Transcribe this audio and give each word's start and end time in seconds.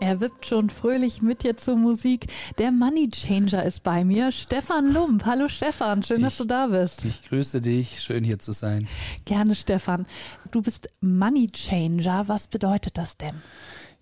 Er 0.00 0.20
wippt 0.20 0.46
schon 0.46 0.70
fröhlich 0.70 1.22
mit 1.22 1.42
dir 1.42 1.56
zur 1.56 1.76
Musik. 1.76 2.26
Der 2.58 2.70
Money 2.70 3.08
Changer 3.10 3.64
ist 3.64 3.82
bei 3.82 4.04
mir, 4.04 4.30
Stefan 4.30 4.92
Lump. 4.92 5.24
Hallo 5.26 5.48
Stefan, 5.48 6.04
schön, 6.04 6.18
ich, 6.18 6.24
dass 6.24 6.36
du 6.36 6.44
da 6.44 6.68
bist. 6.68 7.04
Ich 7.04 7.28
grüße 7.28 7.60
dich, 7.60 8.00
schön 8.00 8.22
hier 8.22 8.38
zu 8.38 8.52
sein. 8.52 8.86
Gerne 9.24 9.56
Stefan. 9.56 10.06
Du 10.52 10.62
bist 10.62 10.88
Money 11.00 11.48
Changer. 11.50 12.28
Was 12.28 12.46
bedeutet 12.46 12.96
das 12.96 13.16
denn? 13.16 13.34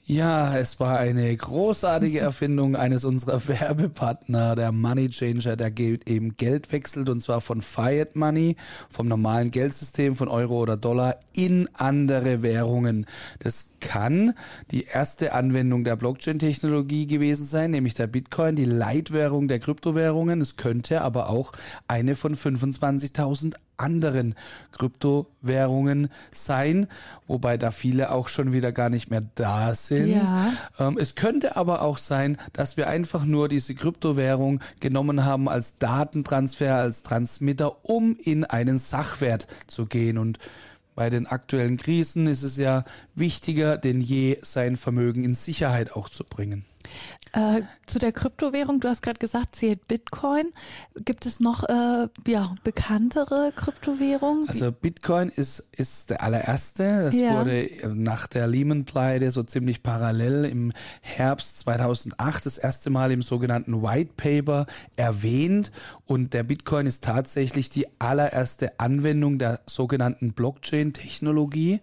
Ja, 0.08 0.56
es 0.56 0.78
war 0.78 1.00
eine 1.00 1.36
großartige 1.36 2.20
Erfindung 2.20 2.76
eines 2.76 3.04
unserer 3.04 3.48
Werbepartner, 3.48 4.54
der 4.54 4.70
Money 4.70 5.10
Changer, 5.10 5.56
der 5.56 5.76
eben 5.76 6.36
Geld 6.36 6.70
wechselt 6.70 7.10
und 7.10 7.20
zwar 7.20 7.40
von 7.40 7.60
Fiat 7.60 8.14
Money, 8.14 8.54
vom 8.88 9.08
normalen 9.08 9.50
Geldsystem 9.50 10.14
von 10.14 10.28
Euro 10.28 10.60
oder 10.60 10.76
Dollar 10.76 11.16
in 11.34 11.68
andere 11.72 12.42
Währungen. 12.44 13.06
Das 13.40 13.70
kann 13.80 14.34
die 14.70 14.84
erste 14.84 15.32
Anwendung 15.32 15.82
der 15.82 15.96
Blockchain-Technologie 15.96 17.08
gewesen 17.08 17.44
sein, 17.44 17.72
nämlich 17.72 17.94
der 17.94 18.06
Bitcoin, 18.06 18.54
die 18.54 18.64
Leitwährung 18.64 19.48
der 19.48 19.58
Kryptowährungen. 19.58 20.40
Es 20.40 20.54
könnte 20.54 21.00
aber 21.00 21.30
auch 21.30 21.50
eine 21.88 22.14
von 22.14 22.36
25.000 22.36 23.56
anderen 23.76 24.34
Kryptowährungen 24.72 26.08
sein, 26.32 26.86
wobei 27.26 27.56
da 27.58 27.70
viele 27.70 28.10
auch 28.12 28.28
schon 28.28 28.52
wieder 28.52 28.72
gar 28.72 28.90
nicht 28.90 29.10
mehr 29.10 29.22
da 29.34 29.74
sind. 29.74 30.10
Ja. 30.10 30.52
Ähm, 30.78 30.98
es 30.98 31.14
könnte 31.14 31.56
aber 31.56 31.82
auch 31.82 31.98
sein, 31.98 32.36
dass 32.52 32.76
wir 32.76 32.88
einfach 32.88 33.24
nur 33.24 33.48
diese 33.48 33.74
Kryptowährung 33.74 34.60
genommen 34.80 35.24
haben 35.24 35.48
als 35.48 35.78
Datentransfer, 35.78 36.76
als 36.76 37.02
Transmitter, 37.02 37.84
um 37.84 38.16
in 38.16 38.44
einen 38.44 38.78
Sachwert 38.78 39.46
zu 39.66 39.86
gehen 39.86 40.18
und 40.18 40.38
bei 40.96 41.10
den 41.10 41.26
aktuellen 41.26 41.76
Krisen 41.76 42.26
ist 42.26 42.42
es 42.42 42.56
ja 42.56 42.84
wichtiger 43.14 43.76
denn 43.76 44.00
je, 44.00 44.38
sein 44.40 44.76
Vermögen 44.76 45.24
in 45.24 45.34
Sicherheit 45.34 45.92
auch 45.92 46.08
zu 46.08 46.24
bringen. 46.24 46.64
Äh, 47.36 47.64
zu 47.84 47.98
der 47.98 48.12
Kryptowährung, 48.12 48.80
du 48.80 48.88
hast 48.88 49.02
gerade 49.02 49.18
gesagt, 49.18 49.56
zählt 49.56 49.86
Bitcoin. 49.88 50.46
Gibt 51.04 51.26
es 51.26 51.38
noch 51.38 51.64
äh, 51.64 52.08
ja, 52.26 52.54
bekanntere 52.64 53.52
Kryptowährungen? 53.54 54.48
Also 54.48 54.72
Bitcoin 54.72 55.28
ist, 55.28 55.60
ist 55.76 56.08
der 56.08 56.22
allererste. 56.22 57.02
Das 57.02 57.14
ja. 57.14 57.38
wurde 57.38 57.68
nach 57.94 58.26
der 58.26 58.46
Lehman-Pleite 58.46 59.30
so 59.30 59.42
ziemlich 59.42 59.82
parallel 59.82 60.46
im 60.46 60.72
Herbst 61.02 61.58
2008 61.58 62.46
das 62.46 62.56
erste 62.56 62.88
Mal 62.88 63.12
im 63.12 63.20
sogenannten 63.20 63.82
White 63.82 64.12
Paper 64.16 64.64
erwähnt. 64.96 65.72
Und 66.06 66.32
der 66.32 66.42
Bitcoin 66.42 66.86
ist 66.86 67.04
tatsächlich 67.04 67.68
die 67.68 67.86
allererste 67.98 68.80
Anwendung 68.80 69.38
der 69.38 69.60
sogenannten 69.66 70.32
Blockchain-Technologie. 70.32 71.80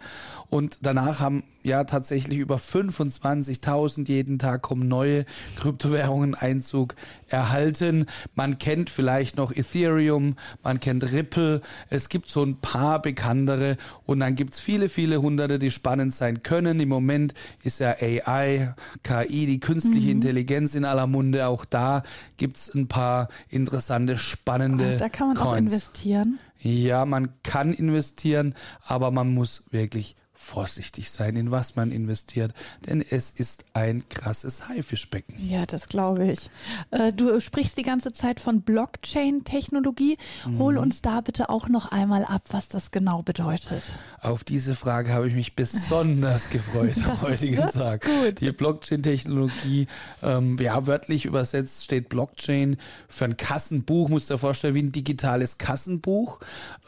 Und 0.50 0.80
danach 0.81 1.20
haben 1.20 1.44
ja 1.62 1.84
tatsächlich 1.84 2.40
über 2.40 2.58
25.000 2.58 4.08
jeden 4.08 4.40
Tag 4.40 4.64
kommen 4.64 4.88
neue 4.88 5.26
Kryptowährungen 5.58 6.36
Einzug 6.36 6.96
erhalten. 7.28 8.06
Man 8.36 8.60
kennt 8.60 8.90
vielleicht 8.90 9.38
noch 9.38 9.52
Ethereum, 9.52 10.36
man 10.64 10.80
kennt 10.80 11.12
Ripple. 11.12 11.62
Es 11.90 12.10
gibt 12.10 12.30
so 12.30 12.44
ein 12.44 12.58
paar 12.58 13.02
bekanntere 13.02 13.78
und 14.06 14.20
dann 14.20 14.36
gibt 14.36 14.54
es 14.54 14.60
viele, 14.60 14.90
viele 14.90 15.22
hunderte, 15.22 15.60
die 15.60 15.72
spannend 15.72 16.14
sein 16.14 16.44
können. 16.44 16.80
Im 16.80 16.90
Moment 16.90 17.34
ist 17.64 17.80
ja 17.80 17.96
AI, 18.00 18.76
KI, 19.04 19.46
die 19.46 19.60
künstliche 19.60 20.08
mhm. 20.08 20.18
Intelligenz 20.18 20.76
in 20.76 20.86
aller 20.86 21.08
Munde. 21.08 21.48
Auch 21.48 21.66
da 21.66 22.03
gibt 22.38 22.58
es 22.58 22.74
ein 22.74 22.88
paar 22.88 23.28
interessante, 23.50 24.18
spannende. 24.18 24.94
Oh, 24.96 25.00
da 25.00 25.09
kann 25.09 25.28
man 25.28 25.38
Coins. 25.38 25.48
auch 25.48 25.58
investieren. 25.58 26.40
Ja, 26.59 27.06
man 27.06 27.30
kann 27.44 27.74
investieren, 27.74 28.56
aber 28.86 29.12
man 29.12 29.34
muss 29.34 29.66
wirklich 29.72 30.16
vorsichtig 30.34 31.12
sein, 31.12 31.36
in 31.36 31.52
was 31.52 31.76
man 31.76 31.92
investiert, 31.92 32.54
denn 32.88 33.04
es 33.08 33.32
ist 33.32 33.66
ein 33.74 34.08
krasses 34.10 34.68
Haifischbecken. 34.68 35.36
Ja, 35.48 35.66
das 35.66 35.88
glaube 35.88 36.32
ich. 36.32 36.50
Äh, 36.92 37.14
du 37.14 37.40
sprichst 37.40 37.78
die 37.78 37.84
ganze 37.84 38.12
Zeit 38.12 38.40
von 38.40 38.62
Blockchain-Technologie. 38.62 40.18
Hol 40.58 40.74
mhm. 40.74 40.80
uns 40.80 41.02
da 41.02 41.22
bitte 41.22 41.50
auch 41.50 41.70
noch 41.70 41.92
einmal 41.92 42.26
ab, 42.26 42.42
was 42.50 42.68
das 42.68 42.92
genau 42.92 43.22
bedeutet. 43.22 43.84
Auf 44.22 44.44
diese 44.44 44.76
Frage 44.76 45.14
habe 45.14 45.28
ich 45.28 45.36
mich 45.36 45.56
besonders 45.56 46.50
gefreut 46.50 46.96
am 47.06 47.22
heutigen 47.22 47.68
Tag. 47.70 48.06
Gut. 48.06 48.42
Die 48.42 48.52
Blockchain-Technologie, 48.52 49.88
ähm, 50.22 50.58
ja, 50.60 50.86
wörtlich 50.88 51.26
übersetzt 51.26 51.84
steht 51.84 52.10
Blockchain 52.10 52.78
für 53.08 53.26
ein 53.26 53.38
Kassenbuch, 53.38 54.10
musst 54.10 54.30
du 54.30 54.34
dir 54.34 54.40
vorstellen, 54.40 54.76
wie 54.76 54.84
ein 54.84 54.92
digitales 54.92 55.58
Kassenbuch. 55.58 56.40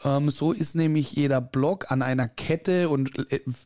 Ähm, 0.04 0.30
so 0.30 0.52
ist 0.52 0.74
nämlich 0.74 1.12
jeder 1.12 1.40
Block 1.40 1.90
an 1.90 2.02
einer 2.02 2.28
Kette 2.28 2.88
und 2.88 3.10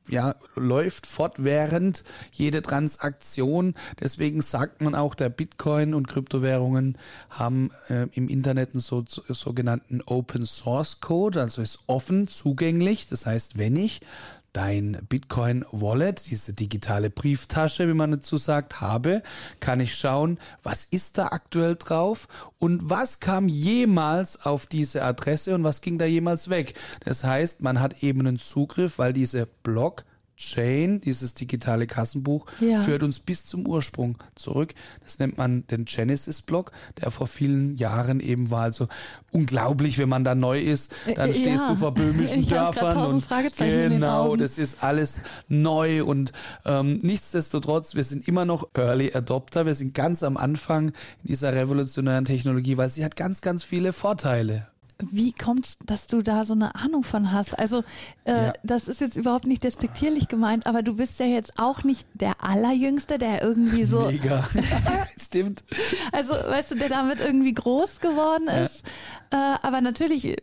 ja, 0.09 0.35
läuft 0.55 1.07
fortwährend 1.07 2.05
jede 2.33 2.63
Transaktion. 2.63 3.75
Deswegen 4.01 4.41
sagt 4.41 4.81
man 4.81 4.95
auch, 4.95 5.15
der 5.15 5.29
Bitcoin 5.29 5.95
und 5.95 6.09
Kryptowährungen 6.09 6.99
haben 7.31 7.71
äh, 7.89 8.07
im 8.13 8.29
Internet 8.29 8.73
einen 8.73 8.81
so, 8.81 9.05
sogenannten 9.07 10.03
Open 10.07 10.47
Source 10.47 11.01
Code, 11.01 11.41
also 11.41 11.63
ist 11.63 11.81
offen 11.87 12.29
zugänglich. 12.29 13.07
Das 13.07 13.27
heißt, 13.27 13.59
wenn 13.59 13.77
ich 13.77 14.01
dein 14.53 14.99
Bitcoin 15.09 15.65
Wallet, 15.71 16.31
diese 16.31 16.53
digitale 16.53 17.11
Brieftasche, 17.11 17.89
wie 17.89 17.95
man 17.95 18.11
dazu 18.13 18.37
sagt, 18.37 18.81
habe, 18.81 19.23
kann 19.61 19.81
ich 19.81 19.95
schauen, 19.95 20.39
was 20.63 20.85
ist 20.85 21.19
da 21.19 21.29
aktuell 21.29 21.77
drauf 21.77 22.29
und 22.59 22.91
was 22.91 23.21
kam 23.21 23.49
jemals 23.49 24.45
auf 24.45 24.67
diese 24.67 25.03
Adresse 25.03 25.55
und 25.55 25.65
was 25.65 25.81
ging 25.81 25.99
da 25.99 26.05
jemals 26.05 26.51
weg. 26.51 26.75
Das 27.05 27.25
heißt, 27.25 27.63
man 27.63 27.81
hat 27.81 28.03
eben 28.03 28.21
einen 28.21 28.39
Zugriff, 28.39 28.99
weil 28.99 29.13
diese 29.13 29.47
Block 29.63 30.05
Chain, 30.41 31.03
dieses 31.03 31.35
digitale 31.35 31.87
Kassenbuch, 31.87 32.47
ja. 32.61 32.79
führt 32.79 33.03
uns 33.03 33.21
bis 33.21 33.45
zum 33.45 33.67
Ursprung 33.67 34.17
zurück. 34.35 34.75
Das 35.05 35.19
nennt 35.19 35.37
man 35.37 35.67
den 35.67 35.85
Genesis-Block, 35.85 36.73
der 37.01 37.11
vor 37.11 37.27
vielen 37.27 37.77
Jahren 37.77 38.21
eben 38.21 38.51
war. 38.51 38.63
Also 38.63 38.89
unglaublich, 39.33 39.99
wenn 39.99 40.09
man 40.09 40.25
da 40.25 40.35
neu 40.35 40.61
ist, 40.61 40.95
dann 41.15 41.31
äh, 41.31 41.35
stehst 41.35 41.65
ja. 41.65 41.69
du 41.69 41.77
vor 41.77 41.93
böhmischen 41.93 42.47
Dörfern 42.49 42.97
und 43.07 43.29
genau, 43.59 44.35
das 44.35 44.57
ist 44.57 44.83
alles 44.83 45.21
neu 45.49 46.05
und 46.05 46.33
ähm, 46.65 46.99
nichtsdestotrotz, 47.03 47.95
wir 47.95 48.05
sind 48.05 48.27
immer 48.27 48.47
noch 48.47 48.71
Early 48.75 49.13
Adopter, 49.15 49.67
wir 49.67 49.75
sind 49.75 49.93
ganz 49.93 50.23
am 50.23 50.39
Anfang 50.39 50.93
dieser 51.23 51.53
revolutionären 51.53 52.25
Technologie, 52.25 52.79
weil 52.79 52.89
sie 52.89 53.05
hat 53.05 53.15
ganz, 53.15 53.43
ganz 53.43 53.63
viele 53.63 53.93
Vorteile. 53.93 54.69
Wie 55.11 55.33
kommt 55.33 55.67
es, 55.67 55.79
dass 55.85 56.07
du 56.07 56.23
da 56.23 56.45
so 56.45 56.55
eine 56.55 56.75
Ahnung 56.75 57.05
von 57.05 57.33
hast? 57.33 57.59
Also, 57.59 57.85
äh, 58.25 58.33
ja. 58.47 58.53
das 58.63 58.89
ist 58.89 59.01
jetzt 59.01 59.17
überhaupt 59.17 59.47
nicht 59.47 59.65
despektierlich 59.65 60.29
gemeint, 60.29 60.67
aber 60.67 60.83
du 60.83 60.97
bist 60.97 61.19
ja 61.21 61.27
jetzt 61.27 61.59
auch 61.59 61.85
nicht 61.85 62.07
der 62.15 62.43
Allerjüngste, 62.43 63.19
der 63.19 63.43
irgendwie 63.43 63.85
so. 63.85 64.07
Mega. 64.07 64.49
Stimmt. 65.19 65.65
Also, 66.13 66.35
weißt 66.35 66.73
du, 66.73 66.75
der 66.77 66.89
damit 66.89 67.21
irgendwie 67.21 67.55
groß 67.55 68.01
geworden 68.01 68.49
ist. 68.49 68.85
Ja. 68.85 68.91
Äh, 69.33 69.59
aber 69.63 69.81
natürlich, 69.81 70.27
äh, 70.27 70.37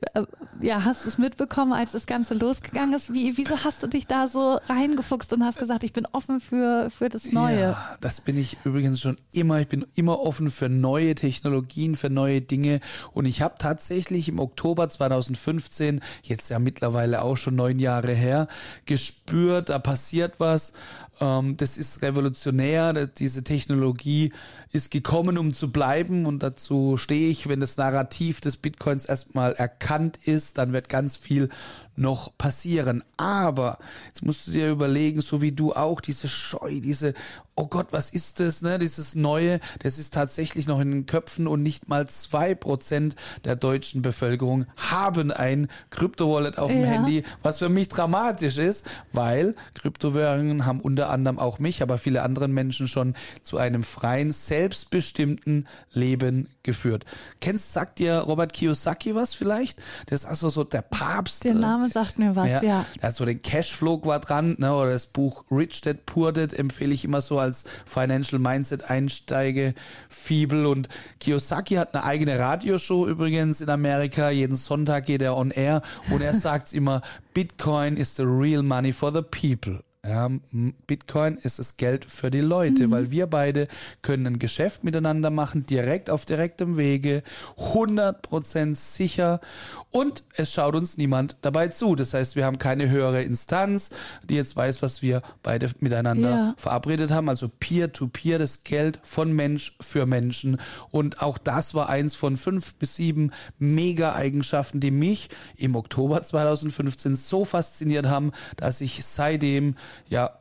ja, 0.62 0.85
hast 0.85 1.03
du 1.03 1.09
es 1.09 1.18
mitbekommen, 1.18 1.74
als 1.74 1.91
das 1.91 2.06
Ganze 2.06 2.35
losgegangen 2.35 2.94
ist. 2.94 3.13
Wie, 3.13 3.38
wieso 3.38 3.63
hast 3.66 3.84
du 3.84 3.88
dich 3.88 4.07
da 4.07 4.29
so 4.29 4.59
reingefuchst 4.69 5.34
und 5.34 5.44
hast 5.44 5.59
gesagt, 5.59 5.84
ich 5.84 5.91
bin 5.91 6.07
offen 6.13 6.39
für, 6.39 6.89
für 6.89 7.09
das 7.09 7.31
Neue? 7.31 7.59
Ja, 7.59 7.97
das 8.00 8.22
bin 8.22 8.38
ich 8.38 8.57
übrigens 8.63 9.01
schon 9.01 9.18
immer. 9.34 9.59
Ich 9.59 9.68
bin 9.68 9.85
immer 9.95 10.22
offen 10.22 10.50
für 10.50 10.69
neue 10.69 11.16
Technologien, 11.16 11.95
für 11.95 12.09
neue 12.09 12.41
Dinge. 12.41 12.79
Und 13.12 13.25
ich 13.25 13.41
habe 13.41 13.56
tatsächlich 13.57 14.29
im 14.29 14.39
Oktober 14.47 14.90
2015, 14.90 16.02
jetzt 16.24 16.50
ja 16.50 16.59
mittlerweile 16.59 17.21
auch 17.21 17.36
schon 17.36 17.56
neun 17.56 17.80
Jahre 17.80 18.13
her, 18.13 18.48
gespürt, 18.86 19.69
da 19.69 19.80
passiert 19.80 20.39
was. 20.39 20.74
Ähm, 21.19 21.57
das 21.57 21.77
ist 21.77 22.01
revolutionär. 22.01 23.07
Diese 23.07 23.44
Technologie 23.44 24.31
ist 24.71 24.92
gekommen, 24.92 25.38
um 25.38 25.54
zu 25.54 25.71
bleiben. 25.71 26.25
Und 26.25 26.44
dazu 26.44 26.98
stehe 26.98 27.30
ich, 27.30 27.48
wenn 27.48 27.60
das 27.60 27.77
Narrativ 27.77 28.42
des 28.42 28.57
Bitcoins 28.57 29.06
erstmal 29.06 29.54
erkannt 29.54 30.18
ist, 30.24 30.57
dann 30.57 30.74
wird 30.74 30.89
ganz 30.89 31.18
viel 31.18 31.50
noch 31.97 32.38
passieren. 32.38 33.03
Aber 33.17 33.77
jetzt 34.07 34.23
musst 34.23 34.47
du 34.47 34.51
dir 34.51 34.69
überlegen, 34.69 35.21
so 35.21 35.41
wie 35.41 35.51
du 35.51 35.73
auch, 35.73 35.99
diese 35.99 36.27
Scheu, 36.27 36.79
diese, 36.79 37.13
oh 37.55 37.67
Gott, 37.67 37.88
was 37.91 38.11
ist 38.11 38.39
das, 38.39 38.61
ne? 38.61 38.77
Dieses 38.79 39.15
Neue, 39.15 39.59
das 39.79 39.97
ist 39.97 40.13
tatsächlich 40.13 40.67
noch 40.67 40.79
in 40.79 40.91
den 40.91 41.05
Köpfen 41.07 41.47
und 41.47 41.63
nicht 41.63 41.89
mal 41.89 42.07
zwei 42.07 42.53
Prozent 42.55 43.15
der 43.45 43.55
deutschen 43.55 44.01
Bevölkerung 44.01 44.65
haben 44.77 45.31
ein 45.31 45.67
Kryptowallet 45.89 46.59
auf 46.59 46.71
dem 46.71 46.81
Ja. 46.81 46.88
Handy, 46.88 47.23
was 47.41 47.59
für 47.59 47.69
mich 47.69 47.89
dramatisch 47.89 48.57
ist, 48.57 48.85
weil 49.11 49.55
Kryptowährungen 49.73 50.65
haben 50.65 50.79
unter 50.79 51.09
anderem 51.09 51.39
auch 51.39 51.57
mich, 51.59 51.81
aber 51.81 51.97
viele 51.97 52.21
andere 52.21 52.47
Menschen 52.47 52.88
schon 52.88 53.15
zu 53.41 53.57
einem 53.57 53.83
freien, 53.83 54.31
selbstbestimmten 54.31 55.67
Leben 55.91 56.47
geführt. 56.61 57.05
Kennst, 57.41 57.73
sagt 57.73 57.99
dir 57.99 58.19
Robert 58.19 58.53
Kiyosaki 58.53 59.15
was 59.15 59.33
vielleicht? 59.33 59.81
Das 60.05 60.23
ist 60.23 60.29
also 60.29 60.49
so 60.49 60.63
der 60.63 60.83
Papst. 60.83 61.44
Der 61.44 61.55
Name 61.55 61.87
sagt 61.89 62.19
mir 62.19 62.36
was, 62.36 62.48
ja. 62.48 62.62
Ja, 62.62 62.86
der 63.01 63.10
hat 63.10 63.16
so 63.16 63.25
den 63.25 63.42
Cashflow-Quadrant, 63.42 64.60
ne, 64.60 64.74
oder 64.74 64.92
das 64.92 65.07
Buch 65.07 65.45
Rich 65.51 65.81
Dad 65.81 66.06
Poor 66.06 66.31
Dad 66.31 66.54
empfehle 66.54 66.94
ich 66.94 67.06
immer 67.06 67.22
so 67.22 67.39
als 67.39 67.66
Financial 67.86 68.39
Mindset 68.39 68.89
Einsteige 68.89 69.74
Fibel 70.10 70.66
und 70.66 70.89
Kiyosaki 71.19 71.75
hat 71.75 71.94
eine 71.94 72.04
eigene 72.04 72.39
Radioshow 72.39 73.07
übrigens 73.07 73.62
in 73.62 73.69
Amerika. 73.69 74.30
Jeden 74.30 74.56
Sonntag 74.56 75.06
geht 75.06 75.22
er 75.22 75.38
on 75.38 75.51
air 75.51 75.81
und 76.12 76.22
er 76.22 76.34
sagt 76.36 76.74
immer, 76.74 77.01
Bitcoin 77.34 77.98
is 77.98 78.16
the 78.16 78.24
real 78.24 78.63
money 78.63 78.92
for 78.92 79.12
the 79.13 79.22
people. 79.22 79.83
Ja, 80.05 80.27
m- 80.27 80.73
Bitcoin 80.85 81.35
ist 81.35 81.59
das 81.59 81.75
Geld 81.75 82.05
für 82.05 82.31
die 82.31 82.39
Leute, 82.39 82.91
weil 82.91 83.11
wir 83.11 83.27
beide 83.27 83.67
können 84.01 84.25
ein 84.27 84.39
Geschäft 84.39 84.83
miteinander 84.83 85.29
machen, 85.31 85.65
direkt 85.65 86.09
auf 86.09 86.23
direktem 86.23 86.77
Wege, 86.77 87.23
100% 87.57 88.75
sicher 88.75 89.41
und 89.89 90.23
es 90.35 90.53
schaut 90.53 90.75
uns 90.75 90.97
niemand 90.97 91.35
dabei 91.41 91.69
zu. 91.69 91.95
Das 91.95 92.13
heißt, 92.13 92.35
wir 92.35 92.45
haben 92.45 92.59
keine 92.59 92.89
höhere 92.89 93.23
Instanz, 93.23 93.89
die 94.29 94.35
jetzt 94.35 94.55
weiß, 94.55 94.81
was 94.81 95.01
wir 95.01 95.21
beide 95.44 95.71
miteinander 95.79 96.29
Ja. 96.29 96.53
verabredet 96.57 97.11
haben. 97.11 97.27
Also 97.27 97.49
Peer-to-Peer, 97.49 98.38
das 98.39 98.63
Geld 98.63 98.99
von 99.03 99.33
Mensch 99.33 99.75
für 99.81 100.05
Menschen. 100.05 100.57
Und 100.91 101.21
auch 101.21 101.38
das 101.38 101.73
war 101.73 101.89
eins 101.89 102.15
von 102.15 102.38
fünf 102.38 102.75
bis 102.75 102.95
sieben 102.95 103.31
Mega-Eigenschaften, 103.57 104.79
die 104.79 104.91
mich 104.91 105.29
im 105.55 105.75
Oktober 105.75 106.21
2015 106.21 107.15
so 107.15 107.45
fasziniert 107.45 108.05
haben, 108.07 108.31
dass 108.57 108.81
ich 108.81 109.03
seitdem 109.05 109.75
ja 110.10 110.31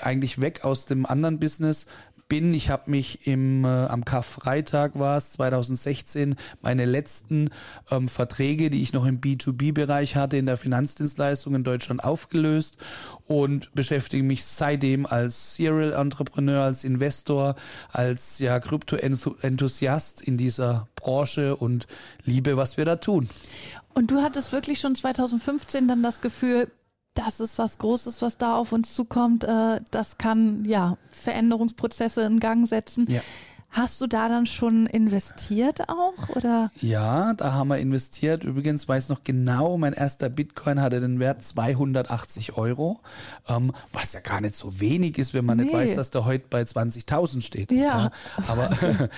eigentlich 0.00 0.40
weg 0.40 0.64
aus 0.64 0.86
dem 0.86 1.06
anderen 1.06 1.40
Business 1.40 1.86
bin. 2.28 2.52
Ich 2.54 2.70
habe 2.70 2.90
mich 2.90 3.26
im 3.26 3.64
äh, 3.64 3.68
am 3.68 4.04
Karfreitag 4.04 4.98
war 4.98 5.16
es 5.16 5.30
2016 5.32 6.36
meine 6.60 6.84
letzten 6.84 7.50
ähm, 7.90 8.08
Verträge, 8.08 8.70
die 8.70 8.82
ich 8.82 8.92
noch 8.92 9.06
im 9.06 9.20
B2B-Bereich 9.20 10.16
hatte 10.16 10.36
in 10.36 10.46
der 10.46 10.56
Finanzdienstleistung 10.56 11.54
in 11.54 11.64
Deutschland 11.64 12.02
aufgelöst 12.04 12.78
und 13.26 13.72
beschäftige 13.74 14.22
mich 14.22 14.44
seitdem 14.44 15.06
als 15.06 15.54
Serial 15.54 15.92
Entrepreneur, 15.92 16.62
als 16.62 16.84
Investor, 16.84 17.54
als 17.92 18.38
ja 18.38 18.58
Krypto-Enthusiast 18.60 20.20
in 20.20 20.36
dieser 20.36 20.88
Branche 20.96 21.56
und 21.56 21.86
liebe, 22.24 22.56
was 22.56 22.76
wir 22.76 22.84
da 22.84 22.96
tun. 22.96 23.28
Und 23.94 24.10
du 24.10 24.20
hattest 24.20 24.52
wirklich 24.52 24.80
schon 24.80 24.94
2015 24.94 25.88
dann 25.88 26.02
das 26.02 26.20
Gefühl, 26.20 26.70
das 27.16 27.40
ist 27.40 27.58
was 27.58 27.78
Großes, 27.78 28.22
was 28.22 28.38
da 28.38 28.56
auf 28.56 28.72
uns 28.72 28.94
zukommt. 28.94 29.42
Äh, 29.44 29.80
das 29.90 30.18
kann 30.18 30.64
ja 30.64 30.96
Veränderungsprozesse 31.10 32.22
in 32.22 32.40
Gang 32.40 32.68
setzen. 32.68 33.06
Ja. 33.08 33.20
Hast 33.70 34.00
du 34.00 34.06
da 34.06 34.28
dann 34.28 34.46
schon 34.46 34.86
investiert 34.86 35.88
auch 35.90 36.30
oder? 36.30 36.70
Ja, 36.80 37.34
da 37.34 37.52
haben 37.52 37.68
wir 37.68 37.76
investiert. 37.78 38.42
Übrigens 38.42 38.88
weiß 38.88 39.10
noch 39.10 39.22
genau, 39.22 39.76
mein 39.76 39.92
erster 39.92 40.30
Bitcoin 40.30 40.80
hatte 40.80 41.00
den 41.00 41.18
Wert 41.20 41.44
280 41.44 42.56
Euro, 42.56 43.00
ähm, 43.48 43.72
was 43.92 44.14
ja 44.14 44.20
gar 44.20 44.40
nicht 44.40 44.56
so 44.56 44.80
wenig 44.80 45.18
ist, 45.18 45.34
wenn 45.34 45.44
man 45.44 45.58
nicht 45.58 45.66
Nee. 45.72 45.74
weiß, 45.78 45.94
dass 45.94 46.10
der 46.10 46.24
heute 46.24 46.46
bei 46.48 46.62
20.000 46.62 47.42
steht. 47.42 47.70
Ja. 47.70 48.10
aber, 48.46 48.70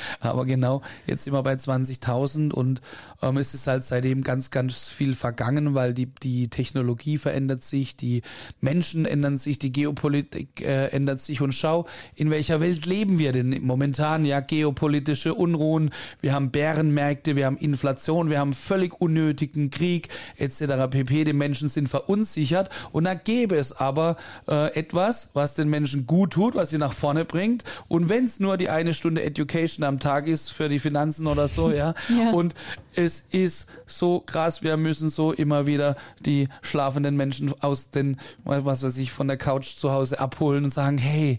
aber 0.20 0.44
genau, 0.44 0.82
jetzt 1.06 1.22
sind 1.24 1.34
wir 1.34 1.42
bei 1.44 1.54
20.000 1.54 2.50
und 2.52 2.80
ähm, 3.22 3.36
es 3.36 3.54
ist 3.54 3.66
halt 3.68 3.84
seitdem 3.84 4.24
ganz, 4.24 4.50
ganz 4.50 4.88
viel 4.88 5.14
vergangen, 5.14 5.74
weil 5.74 5.94
die, 5.94 6.06
die 6.06 6.48
Technologie 6.48 7.18
verändert 7.18 7.62
sich, 7.62 7.96
die 7.96 8.22
Menschen 8.60 9.04
ändern 9.04 9.38
sich, 9.38 9.60
die 9.60 9.70
Geopolitik 9.70 10.62
äh, 10.62 10.86
ändert 10.88 11.20
sich 11.20 11.40
und 11.42 11.52
schau, 11.52 11.86
in 12.16 12.30
welcher 12.30 12.60
Welt 12.60 12.86
leben 12.86 13.18
wir 13.18 13.30
denn 13.32 13.62
momentan? 13.62 14.24
Ja, 14.24 14.40
geopolitische 14.48 15.34
Unruhen, 15.34 15.90
wir 16.20 16.32
haben 16.32 16.50
Bärenmärkte, 16.50 17.36
wir 17.36 17.46
haben 17.46 17.56
Inflation, 17.56 18.30
wir 18.30 18.40
haben 18.40 18.54
völlig 18.54 19.00
unnötigen 19.00 19.70
Krieg 19.70 20.08
etc. 20.36 20.88
pp. 20.90 21.24
Die 21.24 21.32
Menschen 21.32 21.68
sind 21.68 21.88
verunsichert 21.88 22.70
und 22.92 23.04
da 23.04 23.14
gäbe 23.14 23.56
es 23.56 23.72
aber 23.72 24.16
äh, 24.48 24.74
etwas, 24.74 25.30
was 25.34 25.54
den 25.54 25.68
Menschen 25.68 26.06
gut 26.06 26.32
tut, 26.32 26.54
was 26.54 26.70
sie 26.70 26.78
nach 26.78 26.92
vorne 26.92 27.24
bringt 27.24 27.64
und 27.88 28.08
wenn 28.08 28.24
es 28.24 28.40
nur 28.40 28.56
die 28.56 28.68
eine 28.68 28.94
Stunde 28.94 29.22
Education 29.22 29.84
am 29.84 30.00
Tag 30.00 30.26
ist 30.26 30.50
für 30.52 30.68
die 30.68 30.78
Finanzen 30.78 31.26
oder 31.26 31.46
so, 31.48 31.70
ja, 31.72 31.94
Ja. 32.08 32.30
und 32.32 32.54
es 32.94 33.20
ist 33.30 33.68
so 33.86 34.20
krass, 34.20 34.62
wir 34.62 34.76
müssen 34.76 35.10
so 35.10 35.32
immer 35.32 35.66
wieder 35.66 35.96
die 36.24 36.48
schlafenden 36.62 37.16
Menschen 37.16 37.52
aus 37.62 37.90
den, 37.90 38.16
was 38.44 38.82
weiß 38.82 38.98
ich, 38.98 39.12
von 39.12 39.28
der 39.28 39.36
Couch 39.36 39.76
zu 39.76 39.92
Hause 39.92 40.18
abholen 40.18 40.64
und 40.64 40.70
sagen, 40.70 40.98
hey, 40.98 41.38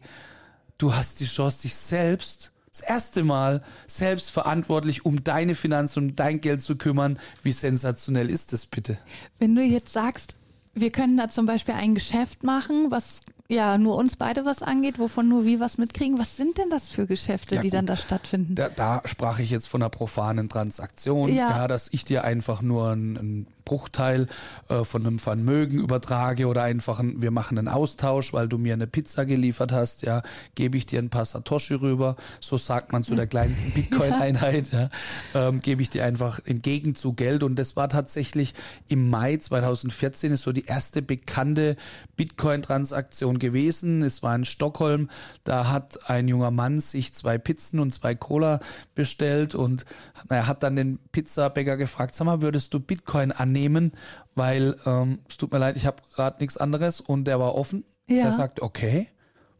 du 0.78 0.94
hast 0.94 1.20
die 1.20 1.26
Chance, 1.26 1.64
dich 1.64 1.76
selbst 1.76 2.52
das 2.72 2.82
erste 2.82 3.24
Mal 3.24 3.64
selbst 3.88 4.32
verantwortlich 4.32 5.06
um 5.06 5.24
deine 5.24 5.56
Finanzen, 5.56 6.00
um 6.04 6.16
dein 6.16 6.42
Geld 6.42 6.62
zu 6.62 6.76
kümmern. 6.76 7.20
Wie 7.44 7.52
sensationell 7.52 8.30
ist 8.30 8.54
das 8.54 8.66
bitte? 8.66 8.98
Wenn 9.40 9.56
du 9.56 9.62
jetzt 9.62 9.92
sagst, 9.94 10.36
wir 10.74 10.92
können 10.92 11.18
da 11.18 11.28
zum 11.28 11.46
Beispiel 11.46 11.74
ein 11.76 11.94
Geschäft 11.94 12.44
machen, 12.44 12.88
was 12.90 13.22
ja 13.50 13.78
nur 13.78 13.96
uns 13.96 14.16
beide 14.16 14.46
was 14.46 14.62
angeht, 14.62 15.00
wovon 15.00 15.28
nur 15.28 15.44
wir 15.44 15.60
was 15.60 15.78
mitkriegen. 15.78 16.18
Was 16.18 16.38
sind 16.38 16.58
denn 16.58 16.70
das 16.70 16.90
für 16.90 17.08
Geschäfte, 17.08 17.56
Ja, 17.56 17.62
die 17.62 17.70
gut. 17.70 17.78
dann 17.78 17.86
da 17.88 17.98
stattfinden? 17.98 18.56
Da, 18.56 18.70
da 18.70 19.02
sprach 19.06 19.40
ich 19.40 19.50
jetzt 19.50 19.68
von 19.68 19.82
einer 19.82 19.90
profanen 19.90 20.50
Transaktion, 20.50 21.30
Ja. 21.34 21.50
ja. 21.50 21.68
dass 21.68 21.90
ich 21.92 22.06
dir 22.06 22.24
einfach 22.24 22.62
nur 22.62 22.92
einen, 22.92 23.48
Bruchteil 23.70 24.26
äh, 24.68 24.84
von 24.84 25.06
einem 25.06 25.20
Vermögen 25.20 25.78
übertrage 25.78 26.48
oder 26.48 26.64
einfach 26.64 27.00
ein, 27.00 27.22
wir 27.22 27.30
machen 27.30 27.60
einen 27.60 27.68
Austausch, 27.68 28.34
weil 28.34 28.50
du 28.50 28.58
mir 28.58 28.74
eine 28.74 28.88
Pizza 28.88 29.28
geliefert 29.28 29.72
hast, 29.72 30.02
ja, 30.02 30.24
gebe 30.56 30.76
ich 30.76 30.88
dir 30.88 30.98
ein 30.98 31.12
paar 31.12 31.26
Satoshi 31.26 31.76
rüber, 31.76 32.16
so 32.40 32.58
sagt 32.58 32.92
man 32.94 33.04
zu 33.04 33.14
der 33.14 33.28
kleinsten 33.28 33.72
Bitcoin-Einheit, 33.72 34.72
ja, 34.72 34.90
ähm, 35.36 35.62
gebe 35.62 35.84
ich 35.84 35.92
dir 35.92 36.04
einfach 36.04 36.40
im 36.40 36.64
Gegenzug 36.64 37.18
Geld 37.18 37.44
und 37.44 37.58
das 37.58 37.76
war 37.76 37.90
tatsächlich 37.90 38.56
im 38.88 39.08
Mai 39.12 39.38
2014 39.38 40.32
ist 40.32 40.42
so 40.42 40.52
die 40.52 40.66
erste 40.66 41.04
bekannte 41.04 41.76
Bitcoin-Transaktion 42.18 43.38
gewesen. 43.40 44.02
Es 44.02 44.22
war 44.22 44.36
in 44.36 44.46
Stockholm, 44.46 45.10
da 45.44 45.70
hat 45.70 46.10
ein 46.10 46.28
junger 46.28 46.52
Mann 46.52 46.82
sich 46.82 47.14
zwei 47.14 47.38
Pizzen 47.38 47.80
und 47.80 47.94
zwei 47.94 48.16
Cola 48.16 48.60
bestellt 48.96 49.56
und 49.56 49.86
er 50.30 50.48
hat 50.48 50.64
dann 50.64 50.76
den 50.76 51.00
Pizzabäcker 51.12 51.78
gefragt, 51.78 52.16
sag 52.16 52.26
mal, 52.26 52.42
würdest 52.42 52.74
du 52.74 52.80
Bitcoin 52.80 53.32
annehmen? 53.32 53.94
Weil 54.36 54.76
ähm, 54.86 55.20
es 55.28 55.38
tut 55.38 55.52
mir 55.52 55.60
leid, 55.60 55.76
ich 55.76 55.86
habe 55.86 56.04
gerade 56.14 56.40
nichts 56.40 56.58
anderes 56.58 57.02
und 57.02 57.26
der 57.26 57.40
war 57.40 57.56
offen. 57.56 57.84
Ja. 58.08 58.26
Er 58.26 58.32
sagt, 58.32 58.62
okay, 58.62 59.08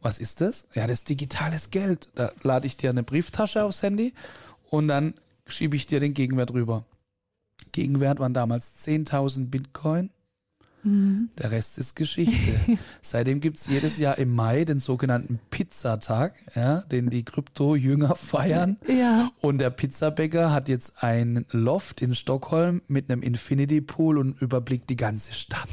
was 0.00 0.18
ist 0.18 0.40
das? 0.40 0.66
Ja, 0.74 0.86
das 0.86 1.00
ist 1.00 1.08
digitales 1.08 1.70
Geld. 1.70 2.08
Da 2.14 2.32
lade 2.42 2.66
ich 2.66 2.76
dir 2.76 2.90
eine 2.90 3.02
Brieftasche 3.02 3.62
aufs 3.62 3.82
Handy 3.82 4.14
und 4.68 4.88
dann 4.88 5.14
schiebe 5.46 5.76
ich 5.76 5.86
dir 5.86 6.00
den 6.00 6.14
Gegenwert 6.14 6.52
rüber. 6.52 6.84
Gegenwert 7.72 8.18
waren 8.18 8.34
damals 8.34 8.84
10.000 8.86 9.50
Bitcoin. 9.50 10.10
Der 10.82 11.50
Rest 11.50 11.78
ist 11.78 11.94
Geschichte. 11.94 12.78
Seitdem 13.02 13.40
gibt's 13.40 13.66
jedes 13.66 13.98
Jahr 13.98 14.18
im 14.18 14.34
Mai 14.34 14.64
den 14.64 14.80
sogenannten 14.80 15.38
Pizzatag, 15.50 16.34
ja, 16.54 16.82
den 16.82 17.10
die 17.10 17.24
Krypto-Jünger 17.24 18.14
feiern. 18.16 18.78
Ja. 18.86 19.30
Und 19.40 19.58
der 19.58 19.70
Pizzabäcker 19.70 20.52
hat 20.52 20.68
jetzt 20.68 21.02
ein 21.02 21.44
Loft 21.50 22.00
in 22.00 22.14
Stockholm 22.14 22.82
mit 22.88 23.10
einem 23.10 23.22
Infinity 23.22 23.80
Pool 23.80 24.18
und 24.18 24.40
überblickt 24.40 24.88
die 24.88 24.96
ganze 24.96 25.34
Stadt. 25.34 25.68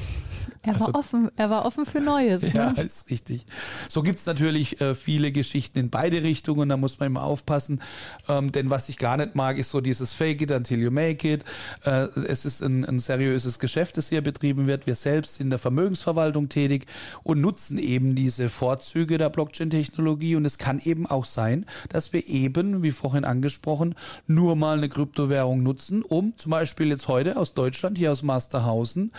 Er 0.67 0.79
war 0.79 0.87
Also- 0.87 0.99
offen, 0.99 1.31
er 1.35 1.49
war 1.49 1.65
offen 1.65 1.85
für 1.85 1.99
Neues. 1.99 2.41
Ja, 2.53 2.71
Ne? 2.73 2.81
ist 2.81 3.09
richtig. 3.09 3.45
So 3.89 4.01
gibt's 4.01 4.25
natürlich 4.25 4.81
äh, 4.81 4.95
viele 4.95 5.31
Geschichten 5.31 5.79
in 5.79 5.89
beide 5.89 6.23
Richtungen, 6.23 6.69
da 6.69 6.77
muss 6.77 6.99
man 6.99 7.07
immer 7.07 7.23
aufpassen. 7.23 7.81
Ähm, 8.27 8.51
denn 8.51 8.69
was 8.69 8.89
ich 8.89 8.97
gar 8.97 9.17
nicht 9.17 9.35
mag, 9.35 9.57
ist 9.57 9.69
so 9.69 9.81
dieses 9.81 10.13
Fake 10.13 10.41
it 10.41 10.51
until 10.51 10.79
you 10.79 10.91
make 10.91 11.27
it. 11.31 11.43
Äh, 11.83 12.07
es 12.27 12.45
ist 12.45 12.61
ein, 12.61 12.85
ein 12.85 12.99
seriöses 12.99 13.59
Geschäft, 13.59 13.97
das 13.97 14.09
hier 14.09 14.21
betrieben 14.21 14.67
wird. 14.67 14.87
Wir 14.87 14.95
selbst 14.95 15.35
sind 15.35 15.47
in 15.47 15.49
der 15.51 15.59
Vermögensverwaltung 15.59 16.49
tätig 16.49 16.85
und 17.23 17.39
nutzen 17.41 17.77
eben 17.77 18.15
diese 18.15 18.49
Vorzüge 18.49 19.17
der 19.17 19.29
Blockchain-Technologie. 19.29 20.35
Und 20.35 20.45
es 20.45 20.57
kann 20.57 20.79
eben 20.83 21.05
auch 21.07 21.25
sein, 21.25 21.65
dass 21.89 22.11
wir 22.13 22.27
eben, 22.27 22.83
wie 22.83 22.91
vorhin 22.91 23.23
angesprochen, 23.23 23.95
nur 24.27 24.55
mal 24.55 24.77
eine 24.77 24.89
Kryptowährung 24.89 25.63
nutzen, 25.63 26.01
um 26.03 26.33
zum 26.37 26.49
Beispiel 26.51 26.87
jetzt 26.87 27.07
heute 27.07 27.37
aus 27.37 27.53
Deutschland, 27.53 27.97
hier 27.97 28.11
aus 28.11 28.23
Masterhausen, 28.23 29.11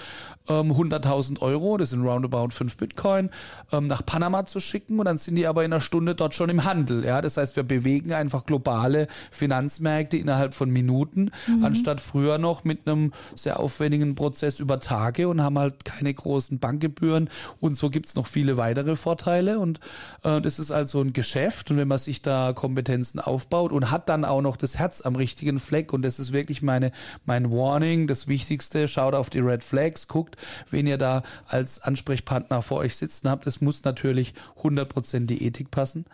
ähm, 0.49 0.73
100.000 0.73 1.38
1000 1.39 1.43
Euro, 1.43 1.77
das 1.77 1.91
sind 1.91 2.05
roundabout 2.05 2.51
5 2.51 2.77
Bitcoin, 2.77 3.31
ähm, 3.73 3.87
nach 3.87 4.05
Panama 4.05 4.47
zu 4.47 4.61
schicken 4.61 4.99
und 4.99 5.05
dann 5.07 5.19
sind 5.19 5.37
die 5.37 5.47
aber 5.47 5.65
in 5.65 5.73
einer 5.73 5.81
Stunde 5.81 6.15
dort 6.15 6.35
schon 6.35 6.51
im 6.51 6.65
Handel. 6.65 7.05
Ja, 7.05 7.21
das 7.21 7.37
heißt, 7.37 7.57
wir 7.57 7.63
bewegen 7.63 8.13
einfach 8.13 8.47
globale 8.47 9.09
Finanzmärkte 9.31 10.17
innerhalb 10.17 10.55
von 10.55 10.71
Minuten, 10.71 11.31
mhm. 11.47 11.65
anstatt 11.65 12.01
früher 12.01 12.39
noch 12.39 12.65
mit 12.65 12.87
einem 12.87 13.13
sehr 13.35 13.61
aufwendigen 13.61 14.15
Prozess 14.15 14.61
über 14.61 14.81
Tage 14.81 15.29
und 15.29 15.43
haben 15.43 15.59
halt 15.59 15.85
keine 15.85 16.13
großen 16.13 16.59
Bankgebühren. 16.59 17.29
Und 17.61 17.75
so 17.75 17.91
gibt's 17.91 18.15
noch 18.15 18.27
viele 18.27 18.57
weitere 18.57 18.97
Vorteile. 18.97 19.59
Und 19.59 19.81
äh, 20.23 20.41
das 20.41 20.59
ist 20.59 20.71
also 20.71 21.01
ein 21.01 21.13
Geschäft. 21.13 21.71
Und 21.71 21.77
wenn 21.77 21.89
man 21.89 21.99
sich 21.99 22.23
da 22.23 22.53
Kompetenzen 22.53 23.21
aufbaut 23.21 23.73
und 23.73 23.91
hat 23.91 24.09
dann 24.09 24.25
auch 24.25 24.43
noch 24.43 24.57
das 24.57 24.79
Herz 24.79 25.03
am 25.03 25.17
richtigen 25.17 25.59
Fleck. 25.59 25.93
Und 25.93 26.03
das 26.03 26.19
ist 26.19 26.33
wirklich 26.33 26.63
meine 26.63 26.93
mein 27.27 27.51
Warning, 27.51 28.07
das 28.07 28.29
Wichtigste, 28.29 28.89
schaut 28.89 29.15
auf 29.15 29.31
die 29.31 29.41
Red 29.41 29.63
Flags, 29.63 30.09
guckt, 30.09 30.37
wen 30.71 30.87
ihr 30.87 30.99
da 30.99 31.23
als 31.47 31.83
Ansprechpartner 31.83 32.63
vor 32.63 32.79
euch 32.79 32.97
sitzen 32.97 33.29
habt. 33.29 33.47
Es 33.47 33.61
muss 33.61 33.85
natürlich 33.85 34.35
100% 34.63 35.27
die 35.27 35.45
Ethik 35.45 35.71
passen. 35.71 36.07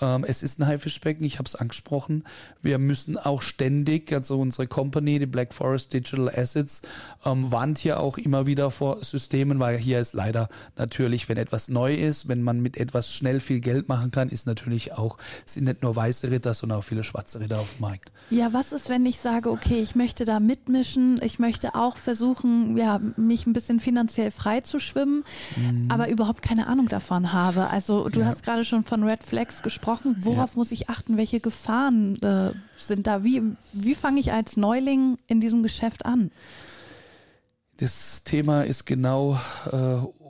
Ähm, 0.00 0.24
es 0.26 0.42
ist 0.42 0.60
ein 0.60 0.66
Haifischbecken, 0.66 1.24
ich 1.24 1.38
habe 1.38 1.46
es 1.46 1.56
angesprochen. 1.56 2.24
Wir 2.62 2.78
müssen 2.78 3.18
auch 3.18 3.42
ständig, 3.42 4.12
also 4.12 4.40
unsere 4.40 4.66
Company, 4.66 5.18
die 5.18 5.26
Black 5.26 5.52
Forest 5.52 5.92
Digital 5.92 6.28
Assets, 6.28 6.82
ähm, 7.24 7.50
warnt 7.50 7.78
hier 7.78 8.00
auch 8.00 8.18
immer 8.18 8.46
wieder 8.46 8.70
vor 8.70 9.02
Systemen, 9.02 9.58
weil 9.58 9.76
hier 9.76 10.00
ist 10.00 10.14
leider 10.14 10.48
natürlich, 10.76 11.28
wenn 11.28 11.36
etwas 11.36 11.68
neu 11.68 11.94
ist, 11.94 12.28
wenn 12.28 12.42
man 12.42 12.60
mit 12.60 12.76
etwas 12.76 13.12
schnell 13.12 13.40
viel 13.40 13.60
Geld 13.60 13.88
machen 13.88 14.10
kann, 14.10 14.28
ist 14.28 14.46
natürlich 14.46 14.92
auch, 14.92 15.18
sind 15.44 15.64
nicht 15.64 15.82
nur 15.82 15.96
weiße 15.96 16.30
Ritter, 16.30 16.54
sondern 16.54 16.78
auch 16.78 16.84
viele 16.84 17.04
schwarze 17.04 17.40
Ritter 17.40 17.60
auf 17.60 17.74
dem 17.74 17.82
Markt. 17.82 18.12
Ja, 18.30 18.52
was 18.52 18.72
ist, 18.72 18.88
wenn 18.88 19.04
ich 19.06 19.18
sage, 19.18 19.50
okay, 19.50 19.80
ich 19.80 19.94
möchte 19.94 20.24
da 20.24 20.38
mitmischen, 20.38 21.20
ich 21.22 21.38
möchte 21.38 21.74
auch 21.74 21.96
versuchen, 21.96 22.76
ja, 22.76 23.00
mich 23.16 23.46
ein 23.46 23.52
bisschen 23.52 23.80
finanziell 23.80 24.30
frei 24.30 24.60
zu 24.60 24.78
schwimmen, 24.78 25.24
mhm. 25.56 25.90
aber 25.90 26.08
überhaupt 26.08 26.42
keine 26.42 26.66
Ahnung 26.66 26.88
davon 26.88 27.32
habe. 27.32 27.68
Also 27.68 28.08
du 28.08 28.20
ja. 28.20 28.26
hast 28.26 28.44
gerade 28.44 28.64
schon 28.64 28.84
von 28.84 29.02
Red 29.02 29.24
Flags 29.24 29.62
gesprochen 29.62 29.87
gesprochen. 29.88 30.16
Worauf 30.20 30.52
ja. 30.52 30.56
muss 30.56 30.72
ich 30.72 30.88
achten? 30.88 31.16
Welche 31.16 31.40
Gefahren 31.40 32.20
äh, 32.22 32.52
sind 32.76 33.06
da? 33.06 33.24
Wie, 33.24 33.42
wie 33.72 33.94
fange 33.94 34.20
ich 34.20 34.32
als 34.32 34.56
Neuling 34.56 35.16
in 35.26 35.40
diesem 35.40 35.62
Geschäft 35.62 36.06
an? 36.06 36.30
Das 37.78 38.24
Thema 38.24 38.62
ist 38.62 38.86
genau 38.86 39.38
äh, 39.70 39.76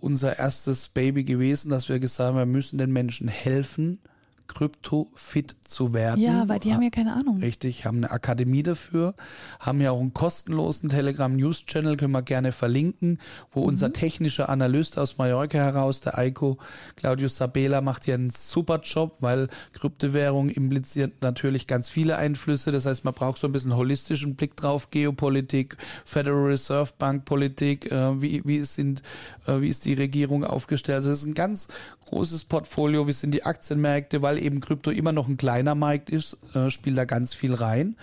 unser 0.01 0.39
erstes 0.39 0.89
Baby 0.91 1.25
gewesen, 1.25 1.71
dass 1.71 1.89
wir 1.89 1.99
gesagt 1.99 2.29
haben, 2.29 2.37
wir 2.37 2.47
müssen 2.47 2.79
den 2.79 2.93
Menschen 2.93 3.29
helfen, 3.29 4.01
krypto-fit 4.49 5.55
zu 5.65 5.93
werden. 5.93 6.21
Ja, 6.21 6.49
weil 6.49 6.59
die 6.59 6.73
haben 6.73 6.83
ja 6.83 6.91
keine 6.91 7.13
Ahnung. 7.15 7.39
Richtig, 7.39 7.85
haben 7.85 7.99
eine 7.99 8.11
Akademie 8.11 8.63
dafür, 8.63 9.15
haben 9.61 9.81
ja 9.81 9.93
auch 9.93 10.01
einen 10.01 10.15
kostenlosen 10.15 10.89
Telegram-News-Channel, 10.89 11.97
können 11.97 12.13
wir 12.13 12.23
gerne 12.23 12.53
verlinken, 12.53 13.19
wo 13.53 13.61
mhm. 13.61 13.67
unser 13.67 13.93
technischer 13.93 14.49
Analyst 14.49 14.99
aus 14.99 15.19
Mallorca 15.19 15.59
heraus, 15.59 16.01
der 16.01 16.19
Eiko 16.19 16.59
Claudius 16.97 17.37
Sabela, 17.37 17.81
macht 17.81 18.07
hier 18.07 18.15
einen 18.15 18.31
super 18.31 18.81
Job, 18.83 19.17
weil 19.21 19.49
Kryptowährung 19.75 20.49
impliziert 20.49 21.23
natürlich 21.23 21.67
ganz 21.67 21.89
viele 21.89 22.17
Einflüsse. 22.17 22.73
Das 22.73 22.87
heißt, 22.87 23.05
man 23.05 23.15
braucht 23.15 23.39
so 23.39 23.47
ein 23.47 23.53
bisschen 23.53 23.77
holistischen 23.77 24.35
Blick 24.35 24.57
drauf, 24.57 24.91
Geopolitik, 24.91 25.77
Federal 26.05 26.45
Reserve 26.45 26.93
Bank 26.99 27.27
Politik, 27.27 27.93
äh, 27.93 28.21
wie, 28.21 28.43
wie, 28.45 28.61
sind, 28.63 29.03
äh, 29.47 29.61
wie 29.61 29.69
ist 29.69 29.85
die 29.85 29.95
Regierung 29.95 30.45
aufgestellt. 30.45 30.97
Also 30.97 31.11
es 31.11 31.21
ist 31.21 31.27
ein 31.27 31.35
ganz 31.35 31.69
großes 32.07 32.45
Portfolio, 32.45 33.07
wie 33.07 33.13
sind 33.13 33.33
die 33.33 33.45
Aktienmärkte, 33.45 34.23
weil 34.23 34.38
eben 34.39 34.61
Krypto 34.61 34.91
immer 34.91 35.13
noch 35.13 35.29
ein 35.29 35.37
kleiner 35.37 35.75
Markt 35.75 36.11
ist, 36.11 36.37
äh, 36.55 36.71
spielt 36.71 36.99
da 36.99 37.05
ganz 37.05 37.35
viel 37.35 37.55
rein. 37.55 37.97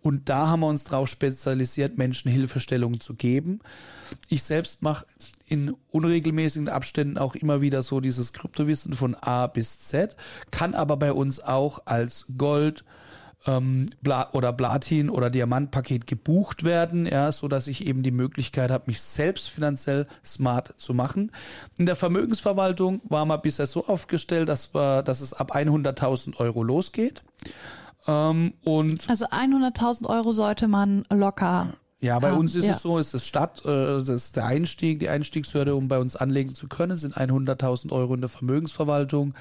Und 0.00 0.28
da 0.28 0.48
haben 0.48 0.60
wir 0.60 0.68
uns 0.68 0.84
darauf 0.84 1.08
spezialisiert, 1.08 1.98
Menschen 1.98 2.30
Hilfestellungen 2.30 3.00
zu 3.00 3.14
geben. 3.14 3.60
Ich 4.28 4.42
selbst 4.42 4.82
mache 4.82 5.06
in 5.46 5.74
unregelmäßigen 5.90 6.68
Abständen 6.68 7.18
auch 7.18 7.34
immer 7.34 7.60
wieder 7.60 7.82
so 7.82 8.00
dieses 8.00 8.32
Kryptowissen 8.32 8.94
von 8.94 9.14
A 9.14 9.46
bis 9.48 9.80
Z, 9.80 10.16
kann 10.50 10.74
aber 10.74 10.96
bei 10.96 11.12
uns 11.12 11.40
auch 11.40 11.82
als 11.86 12.26
Gold, 12.36 12.84
ähm, 13.46 13.88
Bla 14.02 14.28
oder 14.32 14.52
Platin 14.52 15.10
oder 15.10 15.30
Diamantpaket 15.30 16.06
gebucht 16.06 16.64
werden, 16.64 17.06
ja, 17.06 17.30
so 17.32 17.48
dass 17.48 17.66
ich 17.66 17.86
eben 17.86 18.02
die 18.02 18.10
Möglichkeit 18.10 18.70
habe, 18.70 18.84
mich 18.86 19.00
selbst 19.00 19.50
finanziell 19.50 20.06
smart 20.24 20.74
zu 20.76 20.94
machen. 20.94 21.32
In 21.76 21.86
der 21.86 21.96
Vermögensverwaltung 21.96 23.00
war 23.04 23.24
man 23.24 23.40
bisher 23.40 23.66
so 23.66 23.86
aufgestellt, 23.86 24.48
dass, 24.48 24.74
wir, 24.74 25.02
dass 25.02 25.20
es 25.20 25.32
ab 25.32 25.54
100.000 25.54 26.36
Euro 26.38 26.62
losgeht. 26.62 27.22
Ähm, 28.06 28.54
und 28.64 29.08
also 29.08 29.26
100.000 29.26 30.06
Euro 30.06 30.32
sollte 30.32 30.68
man 30.68 31.04
locker 31.10 31.74
ja, 32.00 32.18
bei 32.20 32.30
haben. 32.30 32.38
uns 32.38 32.54
ist 32.54 32.64
ja. 32.64 32.74
es 32.74 32.82
so, 32.82 32.98
ist 32.98 33.12
das 33.12 33.26
Stadt, 33.26 33.64
äh, 33.64 33.98
das 33.98 34.08
ist 34.08 34.36
der 34.36 34.46
Einstieg, 34.46 35.00
die 35.00 35.08
Einstiegshürde, 35.08 35.74
um 35.74 35.88
bei 35.88 35.98
uns 35.98 36.14
anlegen 36.14 36.54
zu 36.54 36.68
können, 36.68 36.96
sind 36.96 37.16
100.000 37.16 37.90
Euro 37.90 38.14
in 38.14 38.20
der 38.20 38.30
Vermögensverwaltung. 38.30 39.34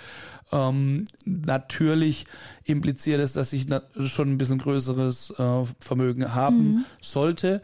Ähm, 0.51 1.05
natürlich 1.25 2.25
impliziert 2.63 3.19
es, 3.19 3.33
dass 3.33 3.53
ich 3.53 3.67
schon 4.07 4.31
ein 4.31 4.37
bisschen 4.37 4.59
größeres 4.59 5.31
äh, 5.37 5.65
Vermögen 5.79 6.33
haben 6.33 6.57
mhm. 6.57 6.85
sollte. 7.01 7.61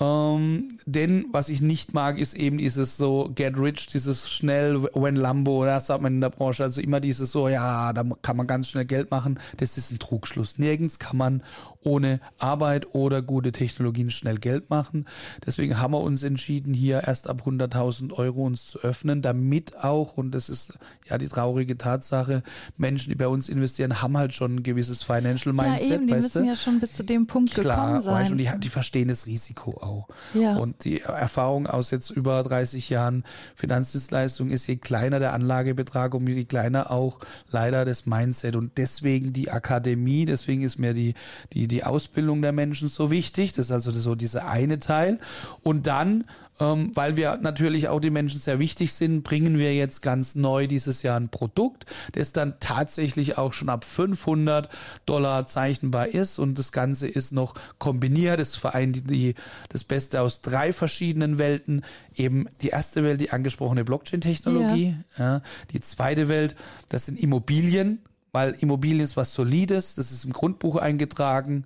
Ähm, 0.00 0.78
denn 0.86 1.26
was 1.30 1.50
ich 1.50 1.60
nicht 1.60 1.92
mag, 1.92 2.18
ist 2.18 2.34
eben 2.34 2.56
dieses 2.56 2.96
so 2.96 3.30
get 3.34 3.58
rich, 3.58 3.86
dieses 3.88 4.30
schnell 4.30 4.84
when 4.94 5.16
Lambo, 5.16 5.64
das 5.66 5.88
sagt 5.88 6.02
man 6.02 6.14
in 6.14 6.20
der 6.22 6.30
Branche, 6.30 6.62
also 6.62 6.80
immer 6.80 7.00
dieses 7.00 7.32
so, 7.32 7.48
ja, 7.48 7.92
da 7.92 8.04
kann 8.22 8.36
man 8.36 8.46
ganz 8.46 8.68
schnell 8.68 8.86
Geld 8.86 9.10
machen. 9.10 9.38
Das 9.58 9.76
ist 9.76 9.90
ein 9.90 9.98
Trugschluss. 9.98 10.58
Nirgends 10.58 10.98
kann 10.98 11.18
man 11.18 11.42
ohne 11.82 12.20
Arbeit 12.38 12.94
oder 12.94 13.22
gute 13.22 13.52
Technologien 13.52 14.10
schnell 14.10 14.36
Geld 14.36 14.68
machen. 14.68 15.06
Deswegen 15.46 15.78
haben 15.78 15.94
wir 15.94 16.00
uns 16.00 16.22
entschieden, 16.22 16.74
hier 16.74 17.04
erst 17.04 17.28
ab 17.28 17.42
100.000 17.46 18.12
Euro 18.12 18.44
uns 18.44 18.66
zu 18.66 18.80
öffnen, 18.80 19.22
damit 19.22 19.76
auch, 19.76 20.16
und 20.16 20.32
das 20.32 20.48
ist 20.48 20.78
ja 21.08 21.16
die 21.16 21.28
traurige 21.28 21.78
Tatsache, 21.78 22.42
Menschen, 22.76 23.10
die 23.10 23.16
bei 23.16 23.28
uns 23.28 23.48
investieren, 23.48 24.02
haben 24.02 24.18
halt 24.18 24.34
schon 24.34 24.56
ein 24.56 24.62
gewisses 24.62 25.02
Financial 25.02 25.54
Mindset. 25.54 25.88
Ja, 25.88 25.94
eben, 25.94 26.06
die 26.06 26.14
müssen 26.14 26.42
du? 26.42 26.48
ja 26.48 26.54
schon 26.54 26.80
bis 26.80 26.94
zu 26.94 27.02
dem 27.02 27.26
Punkt 27.26 27.54
Klar, 27.54 27.86
gekommen 27.86 28.02
sein. 28.02 28.14
Weißt, 28.14 28.30
und 28.32 28.38
die, 28.38 28.50
die 28.58 28.68
verstehen 28.68 29.08
das 29.08 29.26
Risiko 29.26 29.72
auch. 29.80 30.08
Ja. 30.34 30.56
Und 30.56 30.84
die 30.84 31.00
Erfahrung 31.00 31.66
aus 31.66 31.90
jetzt 31.90 32.10
über 32.10 32.42
30 32.42 32.90
Jahren 32.90 33.24
Finanzdienstleistung 33.54 34.50
ist, 34.50 34.66
je 34.66 34.76
kleiner 34.76 35.18
der 35.18 35.32
Anlagebetrag, 35.32 36.14
um 36.14 36.26
je 36.28 36.44
kleiner 36.44 36.90
auch 36.90 37.20
leider 37.50 37.86
das 37.86 38.04
Mindset. 38.04 38.56
Und 38.56 38.76
deswegen 38.76 39.32
die 39.32 39.50
Akademie, 39.50 40.26
deswegen 40.26 40.62
ist 40.62 40.78
mir 40.78 40.92
die, 40.92 41.14
die 41.52 41.69
die 41.70 41.84
Ausbildung 41.84 42.42
der 42.42 42.52
Menschen 42.52 42.88
so 42.88 43.10
wichtig. 43.10 43.52
Das 43.52 43.66
ist 43.66 43.72
also 43.72 43.90
so 43.92 44.14
dieser 44.14 44.48
eine 44.48 44.78
Teil. 44.78 45.18
Und 45.62 45.86
dann 45.86 46.24
ähm, 46.60 46.92
weil 46.94 47.16
wir 47.16 47.38
natürlich 47.40 47.88
auch 47.88 48.00
die 48.00 48.10
Menschen 48.10 48.38
sehr 48.38 48.58
wichtig 48.58 48.92
sind, 48.92 49.22
bringen 49.22 49.58
wir 49.58 49.74
jetzt 49.74 50.02
ganz 50.02 50.34
neu 50.34 50.66
dieses 50.66 51.02
Jahr 51.02 51.18
ein 51.18 51.30
Produkt, 51.30 51.86
das 52.12 52.32
dann 52.32 52.54
tatsächlich 52.60 53.38
auch 53.38 53.54
schon 53.54 53.70
ab 53.70 53.84
500 53.84 54.68
Dollar 55.06 55.46
zeichnbar 55.46 56.08
ist 56.08 56.38
und 56.38 56.58
das 56.58 56.70
Ganze 56.70 57.08
ist 57.08 57.32
noch 57.32 57.54
kombiniert. 57.78 58.38
Es 58.38 58.56
vereint 58.56 59.10
die, 59.10 59.34
das 59.70 59.84
Beste 59.84 60.20
aus 60.20 60.42
drei 60.42 60.72
verschiedenen 60.72 61.38
Welten. 61.38 61.82
Eben 62.14 62.46
die 62.60 62.68
erste 62.68 63.02
Welt, 63.02 63.20
die 63.20 63.30
angesprochene 63.30 63.84
Blockchain-Technologie. 63.84 64.96
Ja. 65.16 65.24
ja. 65.24 65.42
Die 65.72 65.80
zweite 65.80 66.28
Welt, 66.28 66.54
das 66.90 67.06
sind 67.06 67.18
Immobilien 67.18 68.00
weil 68.32 68.52
Immobilien 68.60 69.00
ist 69.00 69.16
was 69.16 69.34
Solides, 69.34 69.94
das 69.94 70.12
ist 70.12 70.24
im 70.24 70.32
Grundbuch 70.32 70.76
eingetragen, 70.76 71.64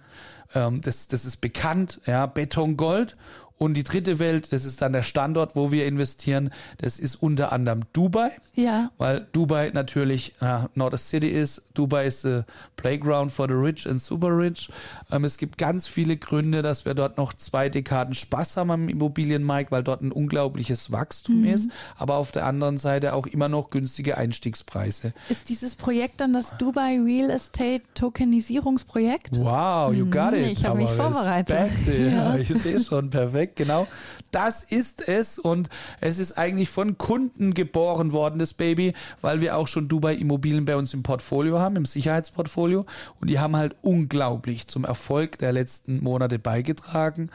ähm, 0.54 0.80
das, 0.80 1.09
das 1.09 1.25
ist 1.25 1.40
bekannt, 1.40 2.00
ja, 2.06 2.26
Beton, 2.26 2.76
Gold 2.76 3.12
und 3.57 3.75
die 3.75 3.85
dritte 3.85 4.19
Welt, 4.19 4.53
das 4.53 4.65
ist 4.65 4.83
dann 4.83 4.93
der 4.93 5.05
Standort, 5.05 5.55
wo 5.55 5.71
wir 5.71 5.87
investieren. 5.87 6.51
Das 6.79 6.99
ist 6.99 7.17
unter 7.17 7.53
anderem 7.53 7.83
Dubai. 7.93 8.31
Ja. 8.55 8.91
Weil 8.99 9.27
Dubai 9.33 9.71
natürlich 9.73 10.35
äh, 10.41 10.65
not 10.75 10.93
a 10.93 10.97
city 10.97 11.29
ist. 11.29 11.63
Dubai 11.73 12.07
ist 12.07 12.23
the 12.23 12.41
playground 12.75 13.31
for 13.31 13.47
the 13.47 13.55
rich 13.55 13.89
and 13.89 14.03
super 14.03 14.37
rich. 14.37 14.71
Ähm, 15.11 15.25
es 15.25 15.39
gibt 15.39 15.57
ganz 15.57 15.87
viele 15.87 16.17
Gründe, 16.17 16.63
dass 16.63 16.85
wir 16.85 16.95
dort 16.95 17.17
noch 17.17 17.33
zwei 17.33 17.69
Dekaden 17.69 18.15
Spaß 18.15 18.57
haben 18.57 18.73
am 18.73 18.89
Immobilienmarkt, 18.89 19.71
weil 19.71 19.85
dort 19.85 20.03
ein 20.03 20.11
unglaubliches 20.11 20.91
Wachstum 20.91 21.43
mhm. 21.43 21.49
ist. 21.49 21.71
Aber 21.97 22.17
auf 22.17 22.33
der 22.33 22.47
anderen 22.47 22.79
Seite 22.79 23.15
auch 23.15 23.29
immer 23.29 23.49
noch 23.49 23.71
günstige 23.71 24.19
Einstiegspreise. 24.19 25.13
Ist 25.29 25.49
dieses 25.49 25.77
Projekt 25.77 26.21
dann 26.21 26.33
das 26.33 26.57
Dubai 26.59 26.99
Real 27.01 27.31
Estate 27.31 27.83
Tokenisierungsprojekt? 27.95 29.39
Wow, 29.39 29.95
you 29.95 30.07
got 30.07 30.33
mhm, 30.33 30.39
it. 30.39 30.53
Ich 30.53 30.67
habe 30.67 30.79
mich 30.79 30.91
vorbereitet. 30.91 31.71
ja. 31.87 31.95
ja, 32.35 32.37
ich 32.37 32.49
sehe 32.49 32.81
schon 32.81 33.11
perfekt 33.11 33.54
perfekt, 33.55 33.57
genau. 33.57 33.87
Das 34.31 34.65
ist 34.65 35.09
es 35.09 35.39
und 35.39 35.69
es 36.01 36.19
ist 36.19 36.33
eigentlich 36.39 36.69
von 36.69 36.99
Kunden 36.99 37.55
geboren 37.55 38.13
worden, 38.13 38.39
das 38.39 38.53
Baby, 38.53 38.93
weil 39.21 39.41
wir 39.41 39.57
auch 39.57 39.69
schon 39.69 39.89
Dubai 39.89 40.15
Immobilien 40.15 40.65
bei 40.65 40.77
uns 40.77 40.93
im 40.93 41.03
Portfolio 41.03 41.61
haben, 41.61 41.77
im 41.77 41.87
Sicherheitsportfolio 41.87 42.85
und 43.21 43.31
die 43.31 43.39
haben 43.39 43.57
halt 43.57 43.77
unglaublich 43.83 44.67
zum 44.67 44.85
Erfolg 44.85 45.39
der 45.39 45.53
letzten 45.53 46.03
Monate 46.03 46.39
beigetragen 46.39 47.31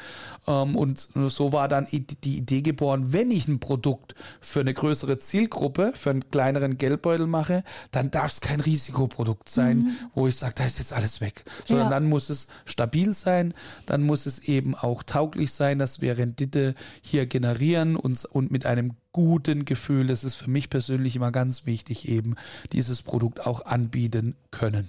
ähm, 0.47 0.75
und 0.75 1.07
so 1.15 1.53
war 1.53 1.67
dann 1.69 1.87
die 1.89 2.37
Idee 2.37 2.61
geboren, 2.61 3.13
wenn 3.13 3.31
ich 3.31 3.47
ein 3.47 3.59
Produkt 3.59 4.15
für 4.41 4.59
eine 4.59 4.73
größere 4.73 5.19
Zielgruppe, 5.19 5.93
für 5.95 6.09
einen 6.09 6.29
kleineren 6.31 6.77
Geldbeutel 6.77 7.27
mache, 7.27 7.63
dann 7.91 8.11
darf 8.11 8.33
es 8.33 8.41
kein 8.41 8.59
Risikoprodukt 8.59 9.47
sein, 9.47 9.77
mhm. 9.77 9.97
wo 10.15 10.27
ich 10.27 10.35
sage, 10.35 10.55
da 10.57 10.65
ist 10.65 10.79
jetzt 10.79 10.91
alles 10.91 11.21
weg, 11.21 11.45
sondern 11.65 11.87
ja. 11.87 11.91
dann 11.91 12.09
muss 12.09 12.29
es 12.29 12.47
stabil 12.65 13.13
sein, 13.13 13.53
dann 13.85 14.03
muss 14.03 14.25
es 14.25 14.39
eben 14.39 14.75
auch 14.75 15.03
tauglich 15.03 15.53
sein, 15.53 15.79
dass 15.79 15.98
wir 16.01 16.17
Rendite 16.17 16.75
hier 17.01 17.25
generieren 17.25 17.95
und, 17.95 18.25
und 18.25 18.51
mit 18.51 18.65
einem 18.65 18.93
guten 19.11 19.65
Gefühl. 19.65 20.07
Das 20.07 20.23
ist 20.23 20.35
für 20.35 20.49
mich 20.49 20.69
persönlich 20.69 21.15
immer 21.15 21.31
ganz 21.31 21.65
wichtig, 21.65 22.07
eben 22.07 22.35
dieses 22.73 23.01
Produkt 23.01 23.45
auch 23.45 23.65
anbieten 23.65 24.35
können. 24.51 24.87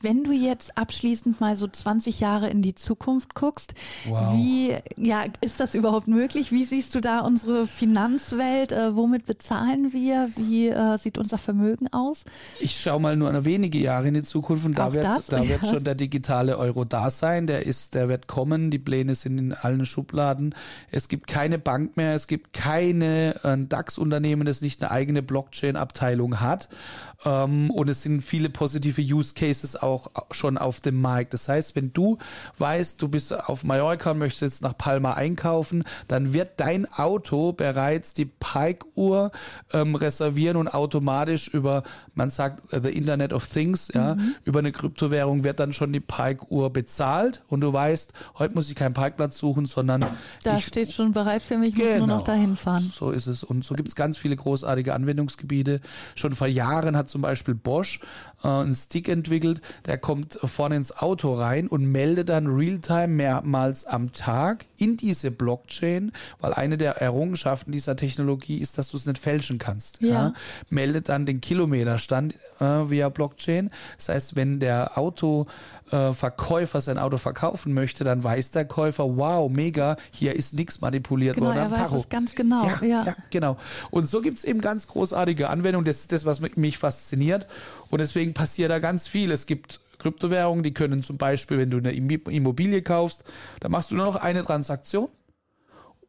Wenn 0.00 0.24
du 0.24 0.32
jetzt 0.32 0.76
abschließend 0.76 1.40
mal 1.40 1.54
so 1.54 1.68
20 1.68 2.18
Jahre 2.18 2.50
in 2.50 2.60
die 2.60 2.74
Zukunft 2.74 3.36
guckst, 3.36 3.74
wow. 4.08 4.36
wie 4.36 4.74
ja, 4.96 5.26
ist 5.40 5.60
das 5.60 5.76
überhaupt 5.76 6.08
möglich? 6.08 6.50
Wie 6.50 6.64
siehst 6.64 6.96
du 6.96 7.00
da 7.00 7.20
unsere 7.20 7.68
Finanzwelt? 7.68 8.72
Äh, 8.72 8.96
womit 8.96 9.26
bezahlen 9.26 9.92
wir? 9.92 10.28
Wie 10.34 10.68
äh, 10.68 10.98
sieht 10.98 11.18
unser 11.18 11.38
Vermögen 11.38 11.86
aus? 11.92 12.24
Ich 12.58 12.80
schaue 12.80 13.00
mal 13.00 13.16
nur 13.16 13.28
eine 13.28 13.44
wenige 13.44 13.78
Jahre 13.78 14.08
in 14.08 14.14
die 14.14 14.24
Zukunft 14.24 14.66
und 14.66 14.76
da 14.76 14.92
wird, 14.92 15.04
das, 15.04 15.26
da 15.26 15.40
ja. 15.40 15.50
wird 15.50 15.68
schon 15.68 15.84
der 15.84 15.94
digitale 15.94 16.58
Euro 16.58 16.84
da 16.84 17.08
sein. 17.08 17.46
Der 17.46 17.64
ist, 17.64 17.94
der 17.94 18.08
wird 18.08 18.26
kommen. 18.26 18.72
Die 18.72 18.80
Pläne 18.80 19.14
sind 19.14 19.38
in 19.38 19.52
allen 19.52 19.86
Schubladen. 19.86 20.52
Es 20.90 21.06
gibt 21.06 21.28
keine 21.28 21.60
Bank 21.60 21.96
mehr. 21.96 22.14
Es 22.14 22.26
gibt 22.26 22.52
keine 22.52 23.36
äh, 23.44 23.51
DAX-Unternehmen, 23.56 24.46
das 24.46 24.60
nicht 24.60 24.82
eine 24.82 24.90
eigene 24.90 25.22
Blockchain-Abteilung 25.22 26.40
hat. 26.40 26.68
Ähm, 27.24 27.70
und 27.70 27.88
es 27.88 28.02
sind 28.02 28.22
viele 28.22 28.50
positive 28.50 29.00
Use 29.00 29.34
Cases 29.34 29.76
auch 29.76 30.10
schon 30.30 30.58
auf 30.58 30.80
dem 30.80 31.00
Markt. 31.00 31.34
Das 31.34 31.48
heißt, 31.48 31.76
wenn 31.76 31.92
du 31.92 32.18
weißt, 32.58 33.00
du 33.00 33.08
bist 33.08 33.32
auf 33.32 33.64
Mallorca 33.64 34.10
und 34.12 34.18
möchtest 34.18 34.42
jetzt 34.42 34.62
nach 34.62 34.76
Palma 34.76 35.14
einkaufen, 35.14 35.84
dann 36.08 36.32
wird 36.32 36.58
dein 36.58 36.90
Auto 36.92 37.52
bereits 37.52 38.12
die 38.12 38.24
Pike-Uhr 38.24 39.32
ähm, 39.72 39.94
reservieren 39.94 40.56
und 40.56 40.68
automatisch 40.68 41.48
über, 41.48 41.82
man 42.14 42.30
sagt, 42.30 42.72
uh, 42.74 42.80
the 42.82 42.90
Internet 42.90 43.32
of 43.32 43.46
Things, 43.46 43.88
ja, 43.94 44.14
mhm. 44.14 44.34
über 44.44 44.58
eine 44.58 44.72
Kryptowährung 44.72 45.44
wird 45.44 45.60
dann 45.60 45.72
schon 45.72 45.92
die 45.92 46.00
Pike-Uhr 46.00 46.72
bezahlt 46.72 47.42
und 47.48 47.60
du 47.60 47.72
weißt, 47.72 48.12
heute 48.38 48.54
muss 48.54 48.68
ich 48.68 48.74
keinen 48.74 48.94
Parkplatz 48.94 49.38
suchen, 49.38 49.66
sondern 49.66 50.04
da 50.42 50.58
ich, 50.58 50.66
steht 50.66 50.92
schon 50.92 51.12
bereit 51.12 51.42
für 51.42 51.58
mich, 51.58 51.70
ich 51.70 51.74
genau, 51.76 51.90
muss 51.90 51.98
nur 51.98 52.06
noch 52.06 52.24
genau. 52.24 52.36
dahin 52.36 52.56
fahren. 52.56 52.90
So 52.92 53.10
ist 53.10 53.26
es. 53.26 53.44
Und 53.44 53.64
so 53.64 53.74
gibt 53.74 53.88
es 53.88 53.94
ganz 53.94 54.18
viele 54.18 54.36
großartige 54.36 54.94
Anwendungsgebiete. 54.94 55.80
Schon 56.14 56.32
vor 56.32 56.46
Jahren 56.46 56.96
hat 56.96 57.10
zum 57.12 57.22
Beispiel 57.22 57.54
Bosch 57.54 58.00
äh, 58.42 58.48
einen 58.48 58.74
Stick 58.74 59.08
entwickelt, 59.08 59.62
der 59.86 59.98
kommt 59.98 60.38
vorne 60.42 60.76
ins 60.76 60.96
Auto 60.96 61.34
rein 61.34 61.68
und 61.68 61.84
meldet 61.86 62.28
dann 62.28 62.46
Realtime 62.46 63.08
mehrmals 63.08 63.84
am 63.84 64.12
Tag 64.12 64.66
in 64.78 64.96
diese 64.96 65.30
Blockchain, 65.30 66.12
weil 66.40 66.54
eine 66.54 66.76
der 66.76 67.00
Errungenschaften 67.00 67.70
dieser 67.72 67.96
Technologie 67.96 68.58
ist, 68.58 68.78
dass 68.78 68.90
du 68.90 68.96
es 68.96 69.06
nicht 69.06 69.18
fälschen 69.18 69.58
kannst. 69.58 70.00
Ja. 70.02 70.08
ja. 70.08 70.34
Meldet 70.70 71.08
dann 71.08 71.26
den 71.26 71.40
Kilometerstand 71.40 72.34
äh, 72.58 72.64
via 72.64 73.08
Blockchain. 73.08 73.70
Das 73.96 74.08
heißt, 74.08 74.36
wenn 74.36 74.58
der 74.58 74.98
Autoverkäufer 74.98 76.80
sein 76.80 76.98
Auto 76.98 77.18
verkaufen 77.18 77.74
möchte, 77.74 78.04
dann 78.04 78.24
weiß 78.24 78.50
der 78.50 78.64
Käufer, 78.64 79.16
wow, 79.16 79.50
mega, 79.50 79.96
hier 80.10 80.34
ist 80.34 80.54
nichts 80.54 80.80
manipuliert 80.80 81.36
genau, 81.36 81.48
worden 81.48 81.58
am 81.58 81.64
er 81.66 81.70
weiß 81.70 81.78
Tacho. 81.78 81.96
Es 81.96 82.08
ganz 82.08 82.34
genau. 82.34 82.66
Ja, 82.66 82.84
ja. 82.84 83.04
ja 83.04 83.14
genau. 83.30 83.56
Und 83.90 84.08
so 84.08 84.20
gibt 84.20 84.38
es 84.38 84.44
eben 84.44 84.60
ganz 84.60 84.86
großartige 84.86 85.48
Anwendungen. 85.48 85.84
Das 85.84 86.00
ist 86.00 86.12
das, 86.12 86.24
was 86.24 86.40
mich 86.40 86.78
fasziniert. 87.02 87.46
Und 87.90 88.00
deswegen 88.00 88.32
passiert 88.32 88.70
da 88.70 88.78
ganz 88.78 89.08
viel. 89.08 89.30
Es 89.32 89.46
gibt 89.46 89.80
Kryptowährungen, 89.98 90.62
die 90.62 90.74
können 90.74 91.02
zum 91.02 91.18
Beispiel, 91.18 91.58
wenn 91.58 91.70
du 91.70 91.78
eine 91.78 91.92
Immobilie 91.92 92.82
kaufst, 92.82 93.24
da 93.60 93.68
machst 93.68 93.90
du 93.90 93.96
nur 93.96 94.06
noch 94.06 94.16
eine 94.16 94.42
Transaktion 94.42 95.08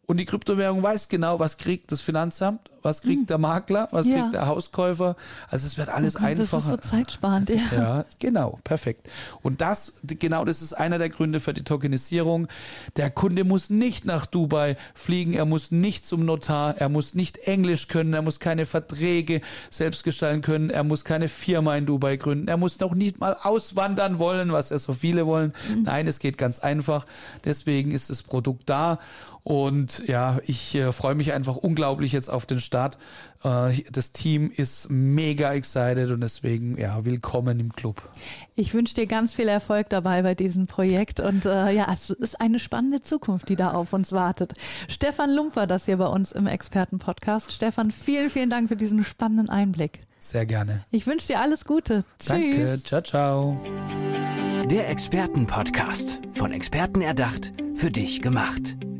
und 0.05 0.17
die 0.17 0.25
Kryptowährung 0.25 0.83
weiß 0.83 1.07
genau, 1.07 1.39
was 1.39 1.57
kriegt 1.57 1.91
das 1.91 2.01
Finanzamt, 2.01 2.69
was 2.81 3.01
kriegt 3.01 3.21
hm. 3.21 3.27
der 3.27 3.37
Makler, 3.37 3.87
was 3.91 4.05
ja. 4.05 4.19
kriegt 4.19 4.33
der 4.33 4.47
Hauskäufer. 4.47 5.15
Also 5.49 5.65
es 5.65 5.77
wird 5.77 5.87
alles 5.87 6.17
oh 6.17 6.19
einfacher. 6.19 6.75
Das 6.75 6.81
ist 6.81 6.89
so 6.91 6.97
zeitsparend, 6.97 7.49
ja. 7.49 7.61
Ja, 7.71 8.05
genau, 8.19 8.59
perfekt. 8.65 9.09
Und 9.41 9.61
das, 9.61 9.93
genau 10.03 10.43
das 10.43 10.61
ist 10.61 10.73
einer 10.73 10.97
der 10.97 11.07
Gründe 11.07 11.39
für 11.39 11.53
die 11.53 11.63
Tokenisierung. 11.63 12.49
Der 12.97 13.11
Kunde 13.11 13.45
muss 13.45 13.69
nicht 13.69 14.03
nach 14.03 14.25
Dubai 14.25 14.75
fliegen, 14.93 15.33
er 15.33 15.45
muss 15.45 15.71
nicht 15.71 16.05
zum 16.05 16.25
Notar, 16.25 16.75
er 16.77 16.89
muss 16.89 17.13
nicht 17.13 17.37
Englisch 17.37 17.87
können, 17.87 18.13
er 18.13 18.21
muss 18.21 18.41
keine 18.41 18.65
Verträge 18.65 19.39
selbst 19.69 20.03
gestalten 20.03 20.41
können, 20.41 20.69
er 20.69 20.83
muss 20.83 21.05
keine 21.05 21.29
Firma 21.29 21.77
in 21.77 21.85
Dubai 21.85 22.17
gründen, 22.17 22.49
er 22.49 22.57
muss 22.57 22.81
noch 22.81 22.93
nicht 22.93 23.21
mal 23.21 23.37
auswandern 23.41 24.19
wollen, 24.19 24.51
was 24.51 24.69
ja 24.69 24.77
so 24.77 24.93
viele 24.93 25.25
wollen. 25.25 25.53
Mhm. 25.69 25.83
Nein, 25.83 26.07
es 26.07 26.19
geht 26.19 26.37
ganz 26.37 26.59
einfach. 26.59 27.05
Deswegen 27.45 27.91
ist 27.91 28.09
das 28.09 28.21
Produkt 28.21 28.69
da. 28.69 28.99
Und 29.43 30.07
ja, 30.07 30.39
ich 30.45 30.73
äh, 30.75 30.93
freue 30.93 31.15
mich 31.15 31.33
einfach 31.33 31.57
unglaublich 31.57 32.13
jetzt 32.13 32.29
auf 32.29 32.45
den 32.45 32.61
Start. 32.61 32.97
Äh, 33.43 33.81
das 33.91 34.13
Team 34.13 34.49
ist 34.55 34.89
mega 34.89 35.53
excited 35.53 36.11
und 36.11 36.21
deswegen, 36.21 36.77
ja, 36.77 37.03
willkommen 37.03 37.59
im 37.59 37.73
Club. 37.73 38.01
Ich 38.55 38.73
wünsche 38.73 38.95
dir 38.95 39.05
ganz 39.05 39.33
viel 39.33 39.49
Erfolg 39.49 39.89
dabei 39.89 40.21
bei 40.21 40.33
diesem 40.33 40.65
Projekt 40.65 41.19
und 41.19 41.45
äh, 41.45 41.71
ja, 41.71 41.91
es 41.91 42.09
ist 42.09 42.39
eine 42.39 42.57
spannende 42.57 43.01
Zukunft, 43.01 43.49
die 43.49 43.57
da 43.57 43.71
auf 43.71 43.91
uns 43.91 44.13
wartet. 44.13 44.53
Stefan 44.87 45.29
Lumper, 45.29 45.67
das 45.67 45.85
hier 45.85 45.97
bei 45.97 46.07
uns 46.07 46.31
im 46.31 46.47
Expertenpodcast. 46.47 47.51
Stefan, 47.51 47.91
vielen, 47.91 48.29
vielen 48.29 48.49
Dank 48.49 48.69
für 48.69 48.77
diesen 48.77 49.03
spannenden 49.03 49.49
Einblick. 49.49 49.99
Sehr 50.19 50.45
gerne. 50.45 50.85
Ich 50.89 51.05
wünsche 51.05 51.27
dir 51.27 51.41
alles 51.41 51.65
Gute. 51.65 52.05
Danke. 52.25 52.55
Tschüss. 52.55 52.83
Ciao, 52.85 53.01
ciao. 53.01 53.61
Der 54.71 54.89
Expertenpodcast. 54.89 56.21
Von 56.33 56.53
Experten 56.53 57.01
erdacht, 57.01 57.51
für 57.75 57.91
dich 57.91 58.21
gemacht. 58.21 58.77